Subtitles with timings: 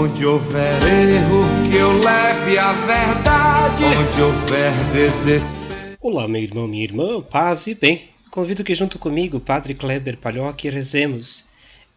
[0.00, 3.82] Onde houver erro, que eu leve a verdade.
[3.82, 5.98] Onde houver desespero.
[6.00, 8.08] Olá, meu irmão, minha irmã, paz e bem.
[8.30, 11.44] Convido que junto comigo, Padre Kleber Palhoque, rezemos.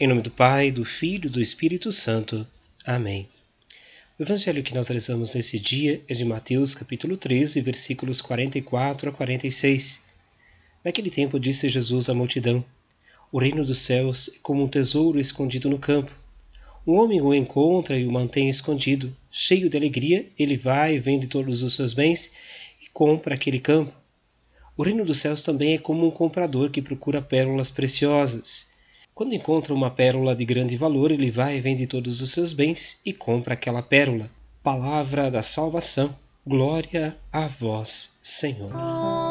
[0.00, 2.46] Em nome do Pai, do Filho e do Espírito Santo.
[2.86, 3.28] Amém.
[4.18, 9.12] O evangelho que nós rezamos nesse dia é de Mateus, capítulo 13, versículos 44 a
[9.12, 10.02] 46.
[10.82, 12.64] Naquele tempo disse Jesus à multidão:
[13.30, 16.10] O reino dos céus é como um tesouro escondido no campo
[16.86, 19.14] um homem o encontra e o mantém escondido.
[19.30, 22.32] Cheio de alegria, ele vai, vende todos os seus bens
[22.82, 23.92] e compra aquele campo.
[24.76, 28.68] O reino dos céus também é como um comprador que procura pérolas preciosas.
[29.14, 33.12] Quando encontra uma pérola de grande valor, ele vai, vende todos os seus bens e
[33.12, 34.30] compra aquela pérola.
[34.62, 36.16] Palavra da salvação.
[36.46, 39.29] Glória a vós, Senhor.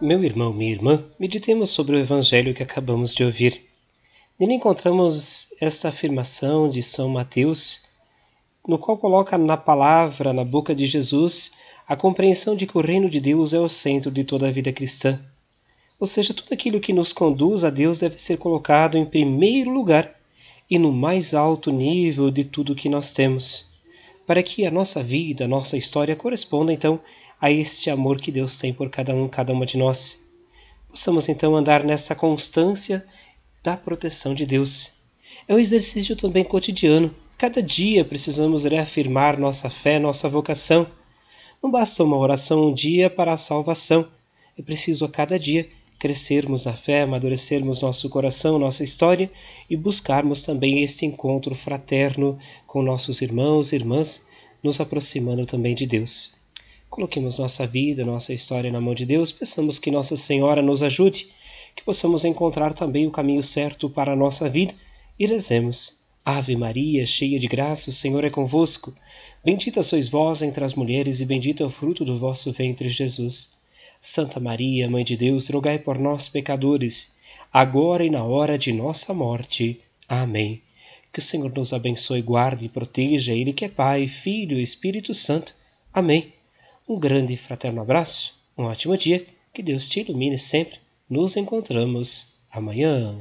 [0.00, 3.62] Meu irmão, minha irmã, meditemos sobre o evangelho que acabamos de ouvir.
[4.38, 7.80] Nele encontramos esta afirmação de São Mateus,
[8.66, 11.52] no qual coloca na palavra, na boca de Jesus,
[11.86, 14.72] a compreensão de que o reino de Deus é o centro de toda a vida
[14.72, 15.20] cristã.
[15.98, 20.12] Ou seja, tudo aquilo que nos conduz a Deus deve ser colocado em primeiro lugar
[20.68, 23.68] e no mais alto nível de tudo que nós temos,
[24.26, 27.00] para que a nossa vida, a nossa história corresponda então
[27.40, 30.18] a este amor que Deus tem por cada um, cada uma de nós.
[30.88, 33.04] Possamos então andar nessa constância
[33.62, 34.92] da proteção de Deus.
[35.46, 37.14] É um exercício também cotidiano.
[37.36, 40.86] Cada dia precisamos reafirmar nossa fé, nossa vocação.
[41.62, 44.08] Não basta uma oração um dia para a salvação.
[44.56, 45.68] É preciso a cada dia
[46.04, 49.30] crescermos na fé, amadurecermos nosso coração, nossa história
[49.70, 54.22] e buscarmos também este encontro fraterno com nossos irmãos e irmãs,
[54.62, 56.34] nos aproximando também de Deus.
[56.90, 61.28] Coloquemos nossa vida, nossa história na mão de Deus, peçamos que Nossa Senhora nos ajude,
[61.74, 64.74] que possamos encontrar também o caminho certo para a nossa vida
[65.18, 66.02] e rezemos.
[66.22, 68.94] Ave Maria, cheia de graça, o Senhor é convosco.
[69.42, 73.53] Bendita sois vós entre as mulheres, e bendito é o fruto do vosso ventre, Jesus.
[74.06, 77.16] Santa Maria, Mãe de Deus, rogai por nós, pecadores,
[77.50, 79.80] agora e na hora de nossa morte.
[80.06, 80.60] Amém.
[81.10, 85.14] Que o Senhor nos abençoe, guarde e proteja, Ele que é Pai, Filho e Espírito
[85.14, 85.54] Santo.
[85.90, 86.34] Amém.
[86.86, 90.78] Um grande e fraterno abraço, um ótimo dia, que Deus te ilumine sempre.
[91.08, 93.16] Nos encontramos amanhã.